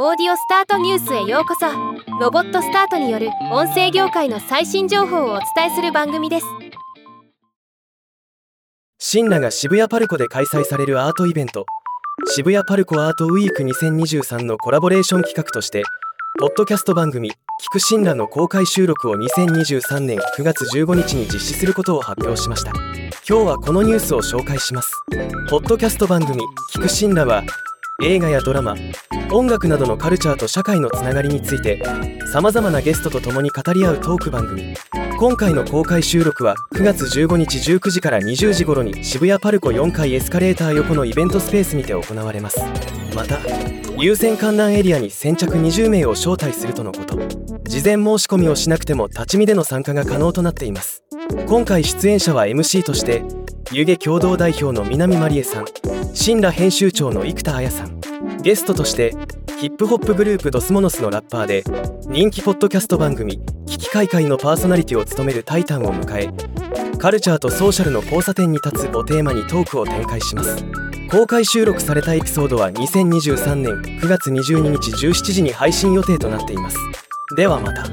[0.00, 1.66] オーディオスタートニュースへようこそ。
[2.20, 6.46] ロボットスタートによる音声業界の最新情報をお伝えする番組です。
[9.00, 11.66] シンラが渋谷パルコで開催されるアートイベント。
[12.26, 15.82] 渋谷パルコアートウィーク2023のコラボレーション企画として
[16.38, 17.32] ポッドキャスト番組
[17.66, 22.70] 「聞くシンラ」の公開収録を2023年9月15日に実施することを発表しました。
[23.28, 24.92] 今日はこのニュースを紹介します。
[25.50, 26.40] ポッドキャスト番組
[26.72, 27.42] 「聞くシンラ」は
[28.00, 28.76] 映画やドラマ
[29.32, 31.82] 音楽などのカルチャーと社会のつながりについて
[32.32, 34.72] さまざまなゲストと共に語り合うトーク番組。
[35.18, 42.60] 今回の公開収録は9月15日19時から20時頃に渋谷パルコ4階エスカレーター横のイベントスペースにて行われます。
[43.16, 43.40] また
[43.98, 47.16] 優先観覧エリアに先着20名を招待するとのこと。
[47.64, 51.02] 事前申し込みをしなくても立ち見での参加が可能となっています。
[51.48, 53.24] 今回出演者は MC として
[53.72, 55.64] 湯気共同代表の南まりえさん
[56.20, 58.00] 新羅編集長の生田彩さん。
[58.42, 59.14] ゲストとして
[59.60, 61.62] ヒップホップグループドスモノスのラッパーで
[62.08, 70.64] 人気ポッドキャスト番組「危機開会」のパーソナリティを務めるタイタンを迎えカルチャーとソーシャルの交差点に立つをテーマにトークを展開します。
[71.08, 76.76] 公開収録されたエピソードは2023年9月22日17時に配信予定となっています。
[77.36, 77.84] ではまた。